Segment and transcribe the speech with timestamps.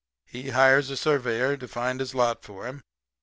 [0.25, 2.81] He hires a surveyor to find his lot for him.